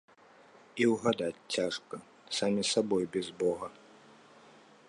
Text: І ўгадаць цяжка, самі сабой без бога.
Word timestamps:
І 0.83 0.87
ўгадаць 0.93 1.45
цяжка, 1.57 1.95
самі 2.39 2.63
сабой 2.73 3.03
без 3.19 3.27
бога. 3.45 3.67